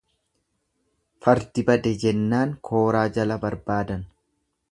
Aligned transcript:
Fardi 1.25 1.65
bade 1.67 1.91
jennaan 2.05 2.57
kooraa 2.69 3.05
jala 3.19 3.39
barbaadan. 3.47 4.05